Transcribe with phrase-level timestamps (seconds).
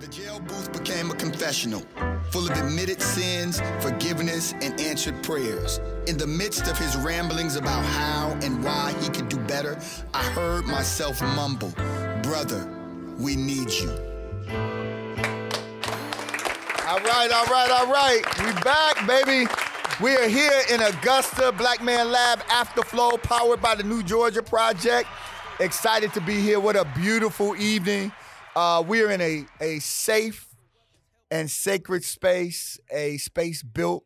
[0.00, 1.82] The jail booth became a confessional,
[2.30, 5.80] full of admitted sins, forgiveness, and answered prayers.
[6.06, 9.76] In the midst of his ramblings about how and why he could do better,
[10.14, 11.72] I heard myself mumble,
[12.22, 12.64] Brother,
[13.18, 13.90] we need you.
[16.86, 18.22] All right, all right, all right.
[18.38, 19.50] We back, baby.
[20.00, 25.08] We are here in Augusta, Black Man Lab Afterflow, powered by the New Georgia Project.
[25.58, 26.60] Excited to be here.
[26.60, 28.12] What a beautiful evening.
[28.56, 30.48] Uh, we are in a, a safe
[31.30, 34.04] and sacred space, a space built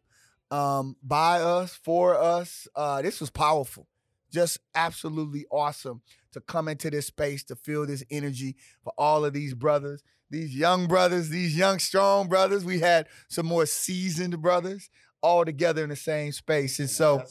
[0.50, 2.68] um, by us, for us.
[2.74, 3.86] Uh, this was powerful.
[4.30, 9.32] Just absolutely awesome to come into this space, to feel this energy for all of
[9.32, 12.64] these brothers, these young brothers, these young, strong brothers.
[12.64, 14.88] We had some more seasoned brothers
[15.22, 16.78] all together in the same space.
[16.78, 17.22] And so,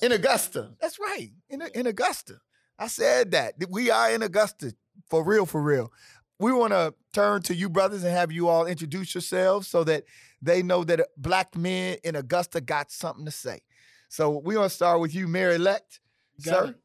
[0.00, 2.34] in Augusta, that's right, in, in Augusta.
[2.78, 3.54] I said that.
[3.68, 4.74] We are in Augusta,
[5.08, 5.92] for real, for real
[6.42, 10.04] we want to turn to you brothers and have you all introduce yourselves so that
[10.42, 13.60] they know that black men in Augusta got something to say.
[14.08, 16.00] So we're going to start with you, Mayor Elect.
[16.40, 16.66] Sir.
[16.66, 16.76] It.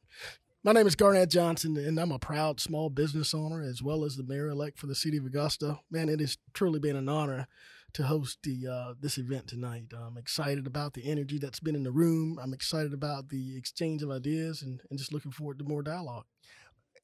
[0.63, 4.15] My name is Garnett Johnson, and I'm a proud small business owner as well as
[4.15, 5.79] the mayor elect for the city of Augusta.
[5.89, 7.47] Man, it has truly been an honor
[7.93, 9.93] to host the uh, this event tonight.
[9.97, 12.37] I'm excited about the energy that's been in the room.
[12.39, 16.25] I'm excited about the exchange of ideas, and, and just looking forward to more dialogue.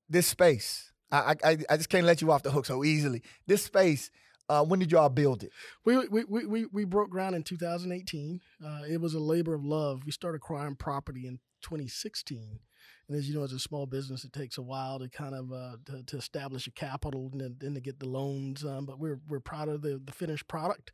[0.10, 3.22] This space, I, I I just can't let you off the hook so easily.
[3.46, 4.10] This space,
[4.50, 5.52] uh, when did y'all build it?
[5.86, 8.42] We we we we broke ground in 2018.
[8.64, 10.02] Uh, it was a labor of love.
[10.06, 12.60] We started acquiring property in 2016.
[13.08, 15.52] And as you know, as a small business, it takes a while to kind of
[15.52, 18.66] uh, to, to, establish a capital and then to get the loans.
[18.66, 20.92] Um, but we're we're proud of the, the finished product.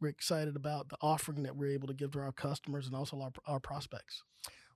[0.00, 3.20] We're excited about the offering that we're able to give to our customers and also
[3.20, 4.22] our, our prospects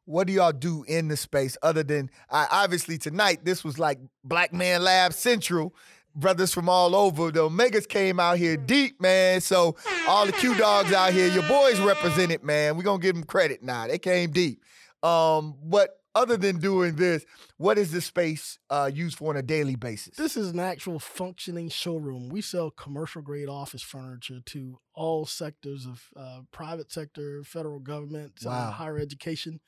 [0.04, 3.98] what do y'all do in the space other than I, obviously tonight this was like
[4.24, 5.74] Black Man Lab Central.
[6.14, 7.30] Brothers from all over.
[7.30, 9.40] The Omegas came out here deep, man.
[9.40, 12.76] So all the Q dogs out here, your boys represented, man.
[12.76, 13.86] We're gonna give them credit now.
[13.86, 14.62] They came deep.
[15.02, 17.24] Um, but other than doing this,
[17.56, 20.16] what is this space uh, used for on a daily basis?
[20.16, 22.28] This is an actual functioning showroom.
[22.28, 28.32] We sell commercial grade office furniture to all sectors of uh, private sector, federal government,
[28.44, 28.68] uh, wow.
[28.68, 29.60] uh, higher education.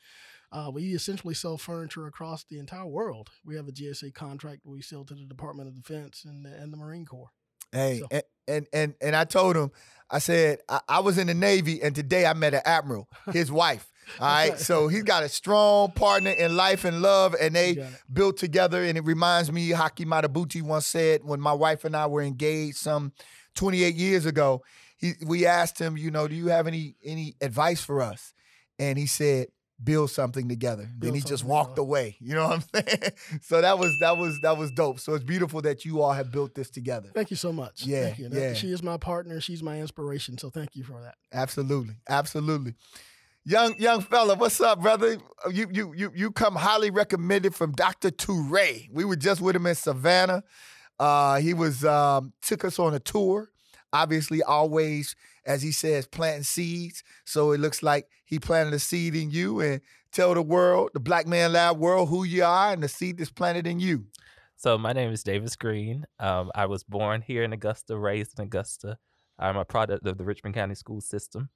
[0.53, 3.31] Uh, we essentially sell furniture across the entire world.
[3.45, 6.77] We have a GSA contract we sell to the Department of Defense and, and the
[6.77, 7.31] Marine Corps.
[7.73, 8.09] Hey, so.
[8.11, 9.73] and, and and and I told him,
[10.09, 13.51] I said I, I was in the Navy, and today I met an admiral, his
[13.51, 13.91] wife.
[14.21, 14.59] All right.
[14.59, 18.83] So he's got a strong partner in life and love, and they built together.
[18.83, 22.77] And it reminds me, Haki Madhubuti once said when my wife and I were engaged
[22.77, 23.13] some
[23.55, 24.63] 28 years ago,
[24.97, 28.33] he, we asked him, you know, do you have any any advice for us?
[28.79, 29.49] And he said,
[29.83, 30.89] build something together.
[30.99, 32.17] Build then he just walked away.
[32.21, 33.13] You know what I'm saying?
[33.43, 35.01] so that was that was that was dope.
[35.01, 37.11] So it's beautiful that you all have built this together.
[37.15, 37.85] Thank you so much.
[37.85, 38.55] Yeah, yeah.
[38.55, 39.41] She is my partner.
[39.41, 40.39] She's my inspiration.
[40.39, 41.17] So thank you for that.
[41.33, 42.75] Absolutely, absolutely.
[43.47, 45.19] Young young fella, what's up, brother?
[45.53, 48.11] You you you you come highly recommended from Dr.
[48.11, 48.89] Toure.
[48.91, 50.43] We were just with him in Savannah.
[50.99, 53.51] Uh, he was um, took us on a tour.
[53.93, 55.15] Obviously, always
[55.47, 57.03] as he says, planting seeds.
[57.25, 59.81] So it looks like he planted a seed in you and
[60.13, 63.31] tell the world, the Black Man Lab world, who you are and the seed that's
[63.31, 64.07] planted in you.
[64.57, 66.07] So my name is Davis Green.
[66.19, 68.99] Um, I was born here in Augusta, raised in Augusta.
[69.39, 71.51] I'm a product of the Richmond County school system.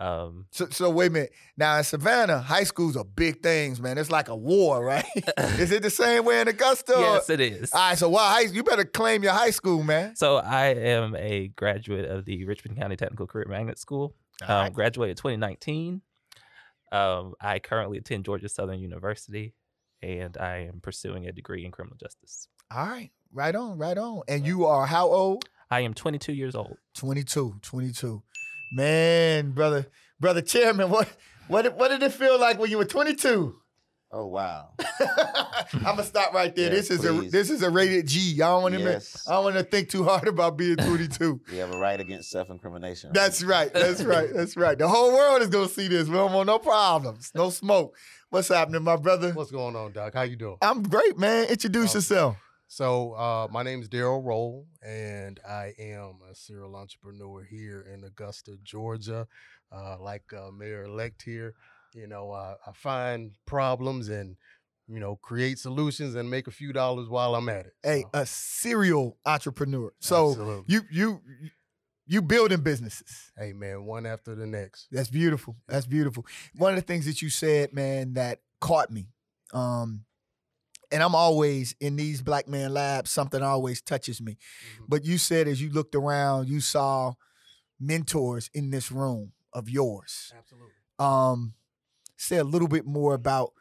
[0.00, 1.32] Um, so, so wait a minute.
[1.58, 3.98] Now in Savannah, high schools are big things, man.
[3.98, 5.04] It's like a war, right?
[5.38, 6.94] is it the same way in Augusta?
[6.96, 7.70] Yes, it is.
[7.74, 10.16] All right, so why you better claim your high school, man.
[10.16, 14.14] So I am a graduate of the Richmond County Technical Career Magnet School.
[14.42, 14.72] Um, right.
[14.72, 16.00] Graduated 2019.
[16.92, 19.54] Um, I currently attend Georgia Southern University,
[20.02, 22.48] and I am pursuing a degree in criminal justice.
[22.74, 24.22] All right, right on, right on.
[24.28, 25.44] And you are how old?
[25.70, 26.78] I am 22 years old.
[26.94, 28.22] 22, 22.
[28.72, 29.86] Man, brother,
[30.18, 31.08] brother chairman, what
[31.48, 33.56] what what did it feel like when you were 22?
[34.12, 34.70] Oh wow!
[35.72, 36.70] I'm gonna stop right there.
[36.70, 37.28] this is please.
[37.28, 38.40] a this is a rated G.
[38.42, 39.24] I don't want to yes.
[39.28, 41.40] I don't want to think too hard about being 22.
[41.50, 43.10] we have a right against self-incrimination.
[43.12, 43.72] That's right.
[43.72, 44.28] That's right.
[44.32, 44.76] That's right.
[44.76, 46.08] The whole world is gonna see this.
[46.08, 47.96] We don't want no problems, no smoke.
[48.30, 49.32] What's happening, my brother?
[49.32, 50.14] What's going on, Doc?
[50.14, 50.56] How you doing?
[50.62, 51.46] I'm great, man.
[51.48, 52.36] Introduce um, yourself.
[52.70, 58.04] So uh, my name is Daryl Roll, and I am a serial entrepreneur here in
[58.04, 59.26] Augusta, Georgia.
[59.72, 61.54] Uh, like uh, Mayor Elect here,
[61.94, 64.36] you know, I find problems and
[64.86, 67.72] you know create solutions and make a few dollars while I'm at it.
[67.82, 69.92] Hey, a serial entrepreneur.
[69.98, 70.64] So Absolutely.
[70.68, 71.20] you you
[72.06, 73.32] you building businesses.
[73.36, 74.86] Hey man, one after the next.
[74.92, 75.56] That's beautiful.
[75.66, 76.24] That's beautiful.
[76.54, 79.08] One of the things that you said, man, that caught me.
[79.52, 80.04] Um,
[80.92, 84.32] and I'm always in these black man labs, something always touches me.
[84.78, 84.84] Mhm.
[84.88, 87.14] But you said as you looked around, you saw
[87.78, 90.32] mentors in this room of yours.
[90.36, 90.72] Absolutely.
[90.98, 91.54] Um,
[92.16, 93.52] say a little bit more about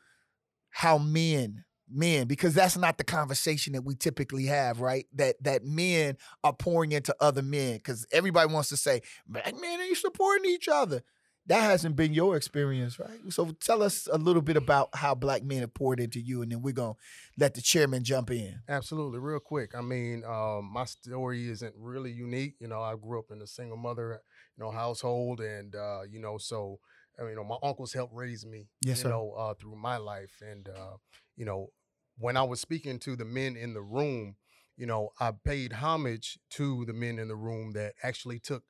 [0.70, 5.08] how men, men, because that's not the conversation that we typically have, right?
[5.14, 7.76] That that men are pouring into other men.
[7.78, 11.02] Because everybody wants to say, black men ain't supporting each other.
[11.50, 13.20] That hasn't been your experience, right?
[13.30, 16.52] So tell us a little bit about how black men have poured into you, and
[16.52, 16.94] then we're gonna
[17.40, 18.60] let the chairman jump in.
[18.70, 19.74] Absolutely, real quick.
[19.76, 22.54] I mean, um, my story isn't really unique.
[22.60, 24.22] You know, I grew up in a single mother,
[24.56, 26.80] you know, household, and uh, you know, so
[27.18, 28.68] I mean, you know, my uncles helped raise me.
[28.86, 29.10] Yes, you sir.
[29.10, 30.98] know, uh, through my life, and uh,
[31.36, 31.70] you know,
[32.20, 34.36] when I was speaking to the men in the room,
[34.78, 38.64] you know, I paid homage to the men in the room that actually took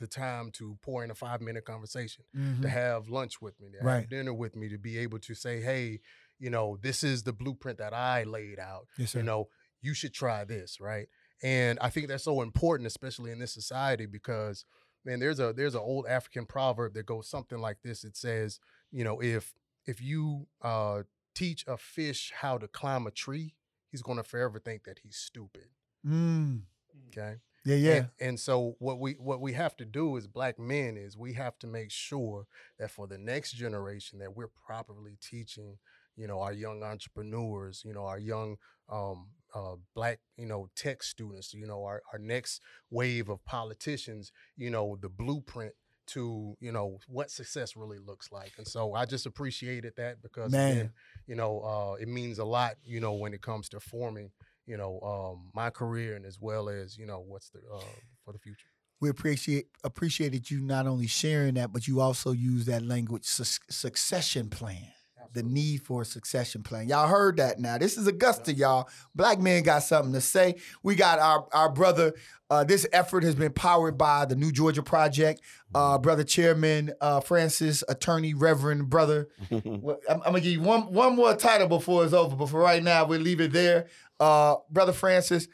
[0.00, 2.24] the time to pour in a five minute conversation
[2.62, 3.86] to have lunch with me, to Mm-hmm.
[3.86, 4.00] Right.
[4.00, 6.00] have dinner with me, to be able to say, hey,
[6.38, 8.86] you know, this is the blueprint that I laid out.
[8.98, 9.48] Yes, You know,
[9.82, 11.06] you should try this, right?
[11.42, 14.64] And I think that's so important, especially in this society, because
[15.04, 18.04] man, there's a there's an old African proverb that goes something like this.
[18.04, 18.58] It says,
[18.90, 19.54] you know, if
[19.86, 21.02] if you uh,
[21.34, 23.54] teach a fish how to climb a tree,
[23.90, 25.68] he's going to forever think that he's stupid.
[26.06, 26.62] Mm.
[27.08, 27.36] Okay.
[27.64, 27.92] Yeah, yeah.
[27.96, 31.34] And, and so what we what we have to do as black men is we
[31.34, 32.46] have to make sure
[32.78, 35.78] that for the next generation that we're properly teaching,
[36.16, 38.56] you know, our young entrepreneurs, you know, our young
[38.88, 42.60] um, uh, black, you know, tech students, you know, our, our next
[42.90, 45.72] wave of politicians, you know, the blueprint
[46.08, 48.52] to, you know, what success really looks like.
[48.58, 50.56] And so I just appreciated that because Man.
[50.56, 50.90] again,
[51.26, 54.32] you know, uh, it means a lot, you know, when it comes to forming
[54.70, 57.94] you know, um, my career and as well as you know what's the uh,
[58.24, 58.68] for the future.
[59.00, 63.58] we appreciate appreciated you not only sharing that, but you also use that language sus-
[63.68, 64.92] succession plan.
[65.32, 66.88] The need for a succession plan.
[66.88, 67.78] Y'all heard that now.
[67.78, 68.88] This is Augusta, y'all.
[69.14, 70.56] Black men got something to say.
[70.82, 72.14] We got our our brother.
[72.50, 75.40] Uh, this effort has been powered by the New Georgia Project.
[75.72, 79.28] Uh, brother Chairman uh, Francys, Attorney Reverend Brother.
[79.50, 82.34] I'm, I'm gonna give you one one more title before it's over.
[82.34, 83.86] But for right now, we'll leave it there.
[84.18, 85.46] Uh, brother Francys,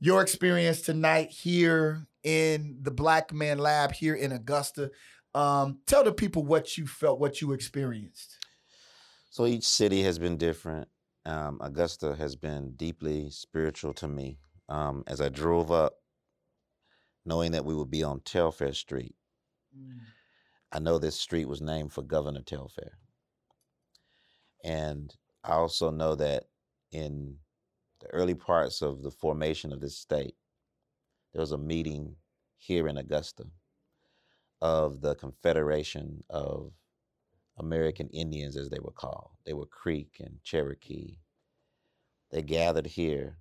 [0.00, 4.90] your experience tonight here in the Black Man Lab here in Augusta.
[5.34, 8.36] Um, tell the people what you felt, what you experienced.
[9.30, 10.88] So each city has been different.
[11.24, 14.38] Um, Augusta has been deeply spiritual to me.
[14.68, 15.94] Um, as I drove up,
[17.24, 19.14] knowing that we would be on Telfair Street,
[20.72, 22.98] I know this street was named for Governor Telfair.
[24.64, 26.44] And I also know that
[26.90, 27.36] in
[28.00, 30.34] the early parts of the formation of this state,
[31.32, 32.16] there was a meeting
[32.56, 33.44] here in Augusta
[34.60, 36.72] of the Confederation of
[37.60, 39.30] American Indians, as they were called.
[39.44, 41.18] They were Creek and Cherokee.
[42.30, 43.36] They gathered here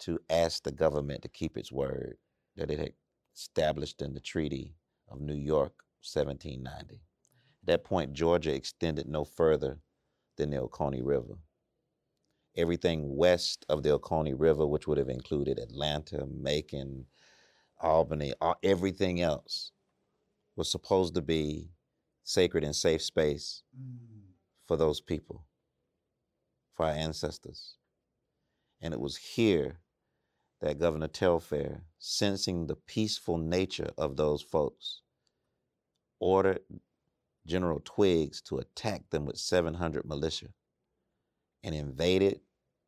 [0.00, 2.16] to ask the government to keep its word
[2.56, 2.92] that it had
[3.34, 4.74] established in the Treaty
[5.08, 6.94] of New York, 1790.
[6.94, 9.80] At that point, Georgia extended no further
[10.36, 11.34] than the Oconee River.
[12.56, 17.04] Everything west of the Oconee River, which would have included Atlanta, Macon,
[17.80, 19.72] Albany, everything else
[20.56, 21.68] was supposed to be
[22.26, 23.96] sacred and safe space mm.
[24.66, 25.44] for those people,
[26.74, 27.76] for our ancestors.
[28.82, 29.78] And it was here
[30.60, 35.02] that Governor Telfair, sensing the peaceful nature of those folks,
[36.18, 36.58] ordered
[37.46, 40.48] General Twiggs to attack them with 700 militia
[41.62, 42.40] and invaded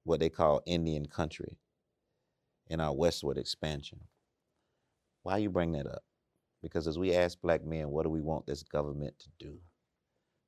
[0.03, 1.59] what they call Indian country
[2.67, 4.01] in our westward expansion.
[5.23, 6.03] Why you bring that up?
[6.63, 9.59] Because as we ask black men, what do we want this government to do?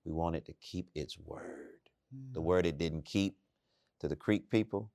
[0.05, 1.69] We want it to keep its word.
[2.33, 2.79] The word it mm.
[2.79, 3.37] didn't keep
[4.00, 4.90] to the Creek people,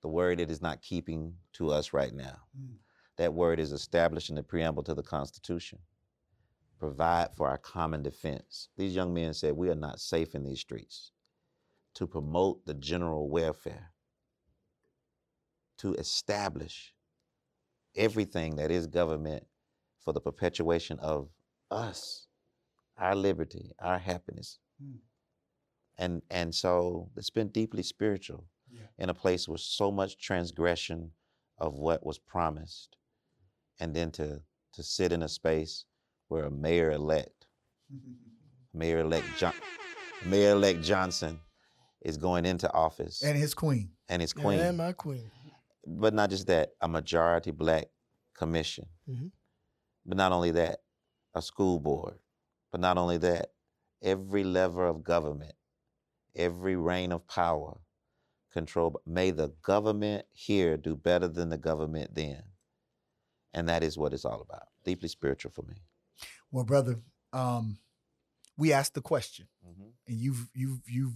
[0.00, 2.38] the word it is not keeping to us right now.
[2.58, 2.74] Mm.
[3.18, 5.78] That word is established in the preamble to the Constitution.
[6.78, 8.68] Provide for our common defense.
[8.76, 11.12] These young men said, We are not safe in these streets.
[11.96, 13.92] To promote the general welfare,
[15.78, 16.94] to establish
[17.94, 19.44] everything that is government
[20.04, 21.28] for the perpetuation of
[21.70, 22.26] us,
[22.98, 24.58] our liberty, our happiness.
[24.82, 24.98] Mm.
[25.98, 28.86] And and so it's been deeply spiritual Yeah.
[28.98, 31.12] in a place with so much transgression
[31.58, 32.96] of what was promised.
[33.80, 34.42] And then to
[34.74, 35.84] to sit in a space
[36.28, 37.46] where a mayor elect,
[38.74, 39.52] Mayor elect John
[40.24, 41.40] Mayor elect Johnson
[42.00, 43.90] is going into office and his queen.
[44.08, 45.30] and his queen And my queen.
[45.86, 47.84] but not just that, a majority black
[48.34, 48.86] commission.
[49.08, 49.30] Mhm.
[50.04, 50.80] But not only that,
[51.34, 52.18] a school board.
[52.70, 53.52] But not only that,
[54.02, 55.54] every lever of government,
[56.34, 57.78] every reign of power
[58.52, 58.96] controlled.
[59.06, 62.42] May the government here do better than the government then.
[63.54, 64.68] And that is what it's all about.
[64.84, 65.74] Deeply spiritual for me.
[66.50, 67.00] Well, brother,
[67.32, 67.78] um,
[68.56, 69.88] we asked the question, Mm-hmm.
[70.08, 71.14] and you've you've you've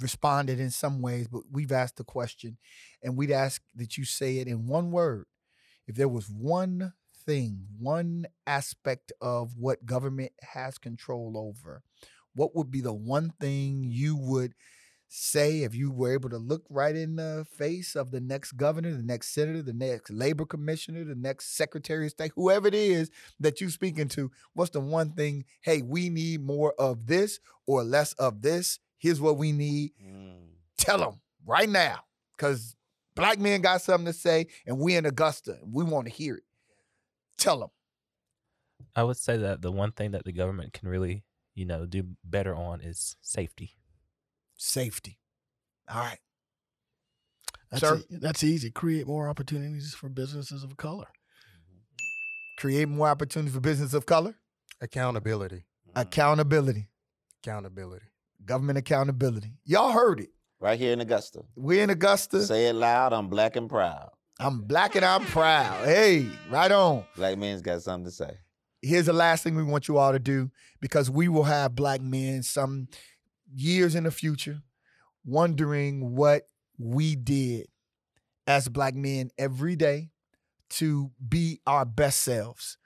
[0.00, 2.58] responded in some ways, but we've asked the question,
[3.02, 5.26] and we'd ask that you say it in one word.
[5.86, 6.92] If there was one
[7.26, 11.82] thing, one aspect of what government has control over,
[12.34, 14.54] what would be the one thing you would
[15.08, 18.92] say if you were able to look right in the face of the next governor,
[18.92, 23.10] the next senator, the next labor commissioner, the next secretary of state, whoever it is
[23.38, 27.84] that you're speaking to, what's the one thing, hey, we need more of this or
[27.84, 28.78] less of this?
[28.98, 29.92] Here's what we need.
[30.04, 30.48] Mm.
[30.76, 32.00] Tell them right now.
[32.36, 32.74] Because
[33.14, 36.42] black men got something to say, and we in Augusta, we want to hear it.
[37.38, 37.70] Tell them.
[38.94, 41.24] I would say that the one thing that the government can really,
[41.54, 43.76] you know, do better on is safety.
[44.56, 45.18] Safety.
[45.88, 46.18] All right.
[47.70, 47.96] That's, Sir?
[47.98, 48.70] e- that's easy.
[48.70, 51.06] Create more opportunities for businesses of color.
[52.58, 54.36] Create more opportunities for business of color.
[54.80, 55.64] Accountability.
[55.94, 56.02] Mm.
[56.02, 56.88] Accountability.
[57.42, 58.06] Accountability.
[58.44, 59.52] Government accountability.
[59.64, 60.30] Y'all heard it.
[60.58, 61.42] Right here in Augusta.
[61.54, 62.42] We're in Augusta.
[62.42, 63.12] Say it loud.
[63.12, 64.10] I'm black and proud.
[64.38, 65.86] I'm black and I'm proud.
[65.86, 67.04] Hey, right on.
[67.16, 68.36] Black men's got something to say.
[68.82, 70.50] here's the last thing we want you all to do
[70.80, 72.88] because we will have black men some
[73.54, 74.60] years in the future
[75.24, 76.42] wondering what
[76.78, 77.66] we did
[78.46, 80.10] as black men every day
[80.68, 82.76] to be our best selves.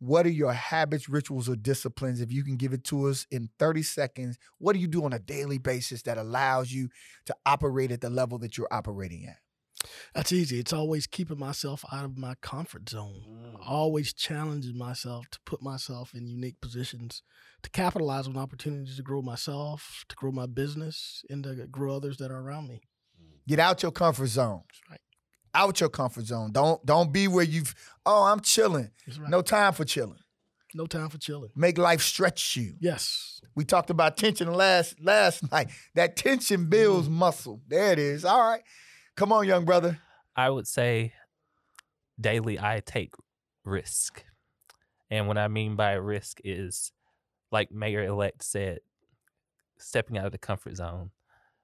[0.00, 2.20] What are your habits, rituals, or disciplines?
[2.20, 5.12] If you can give it to us in 30 seconds, what do you do on
[5.12, 6.88] a daily basis that allows you
[7.24, 9.38] to operate at the level that you're operating at?
[10.14, 10.58] That's easy.
[10.58, 13.22] It's always keeping myself out of my comfort zone.
[13.28, 13.56] Mm.
[13.66, 17.22] Always challenging myself to put myself in unique positions
[17.62, 22.18] to capitalize on opportunities to grow myself, to grow my business, and to grow others
[22.18, 22.80] that are around me.
[23.20, 23.48] Mm.
[23.48, 24.62] Get out your comfort zone.
[24.68, 25.00] That's right.
[25.54, 26.52] Out your comfort zone.
[26.52, 28.90] Don't don't be where you've oh, I'm chilling.
[29.18, 29.30] Right.
[29.30, 30.18] No time for chilling.
[30.74, 31.50] no time for chilling.
[31.56, 32.74] Make life stretch you.
[32.80, 33.40] Yes.
[33.54, 35.70] We talked about tension last last night.
[35.94, 37.12] That tension builds mm.
[37.12, 37.62] muscle.
[37.66, 38.24] There it is.
[38.24, 38.62] All right.
[39.18, 39.98] Come on, young brother.
[40.36, 41.12] I would say
[42.20, 43.14] daily I take
[43.64, 44.22] risk.
[45.10, 46.92] And what I mean by risk is
[47.50, 48.78] like Mayor elect said,
[49.76, 51.10] stepping out of the comfort zone.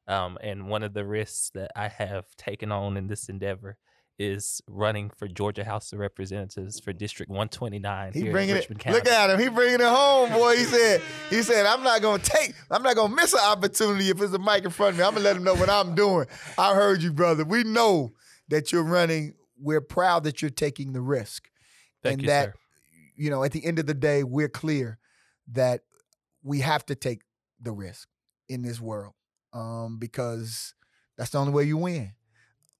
[0.08, 3.78] Um, and one of the risks that I have taken on in this endeavor
[4.18, 8.78] is running for Georgia House of Representatives for District 129 He here bringing in it.
[8.78, 8.97] County.
[8.97, 9.40] Look at him.
[9.40, 10.56] He bringing it home, boy.
[10.56, 11.00] He said.
[11.30, 12.54] He said, "I'm not gonna take.
[12.71, 15.04] I'm not gonna miss an opportunity if there's a mic in front of me.
[15.04, 17.44] I'm gonna let him know what I'm doing." I heard you, brother.
[17.44, 18.12] We know
[18.49, 19.35] that you're running.
[19.59, 21.49] We're proud that you're taking the risk,
[22.02, 22.54] Thank and you, that sir.
[23.16, 24.99] you know, at the end of the day, we're clear
[25.52, 25.80] that
[26.42, 27.23] we have to take
[27.61, 28.09] the risk
[28.49, 29.14] in this world
[29.52, 30.75] um, because
[31.16, 32.12] that's the only way you win.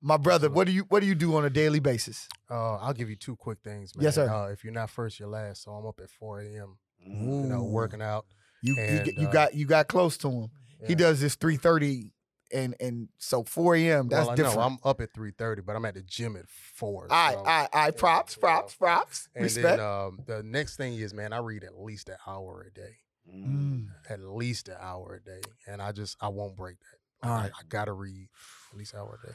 [0.07, 2.29] My brother, what do you what do you do on a daily basis?
[2.51, 4.05] Uh, I'll give you two quick things, man.
[4.05, 4.29] Yes, sir.
[4.29, 5.63] Uh, if you're not first, you're last.
[5.65, 6.77] So I'm up at 4 a.m.
[7.07, 8.27] You know, working out.
[8.63, 10.51] You you, and, get- you uh, got you got close to him.
[10.87, 12.13] He does this three thirty,
[12.53, 14.09] and and so four a.m.
[14.09, 14.57] That's well, I different.
[14.57, 17.07] know I'm up at 3:30, but I'm at the gym at four.
[17.11, 17.97] I so- right, all right.
[17.97, 19.29] Props, yeah, props, props.
[19.35, 19.79] And Respect.
[19.79, 22.97] then um, the next thing is, man, I read at least an hour a day.
[23.35, 23.87] Mm.
[24.11, 27.27] At least an hour a day, and I just I won't break that.
[27.29, 28.29] All I- I, gotta read
[28.73, 29.35] at least an hour a day.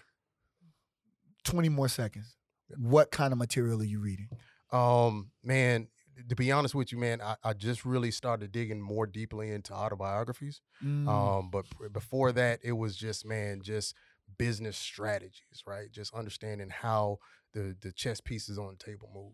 [1.49, 2.35] Twenty more seconds.
[2.77, 4.29] What kind of material are you reading?
[4.71, 5.87] Um, man,
[6.27, 9.73] to be honest with you, man, I, I just really started digging more deeply into
[9.73, 10.61] autobiographies.
[10.83, 11.07] Mm.
[11.07, 13.95] Um, but pr- before that, it was just man, just
[14.37, 15.91] business strategies, right?
[15.91, 17.17] Just understanding how
[17.53, 19.33] the the chess pieces on the table move.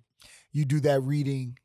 [0.53, 1.57] you do that reading.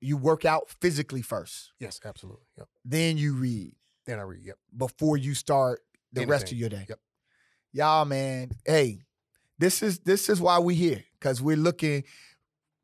[0.00, 2.44] You work out physically first, Yes, absolutely.
[2.58, 2.68] Yep.
[2.84, 4.44] then you read Then I read.
[4.44, 4.56] Yep.
[4.76, 5.80] before you start
[6.12, 6.86] the rest of your day.
[6.88, 6.98] Yep.
[7.72, 8.98] Y'all, man, hey,
[9.62, 12.02] this is this is why we're here because we're looking.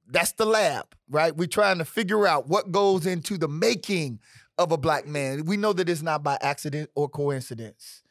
[0.06, 1.36] That's the lab, right?
[1.36, 4.20] We're trying to figure out what goes into the making
[4.58, 5.44] of a black man.
[5.44, 8.02] We know that it's not by accident or coincidence.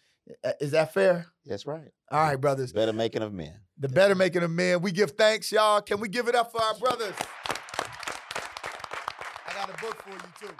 [0.43, 1.27] Uh, Is that fair?
[1.45, 1.89] That's right.
[2.11, 2.73] All right, brothers.
[2.73, 3.53] Better making of men.
[3.79, 4.81] The better making of men.
[4.81, 5.81] We give thanks, y'all.
[5.81, 7.15] Can we give it up for our brothers?
[9.47, 10.53] I got a book for you too.